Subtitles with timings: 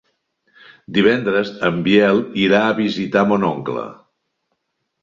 [0.97, 3.89] Divendres en Biel irà a visitar mon oncle.